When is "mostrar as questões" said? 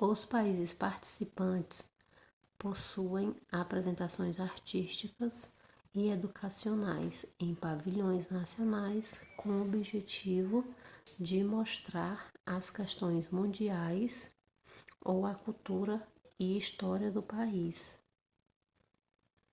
11.42-13.28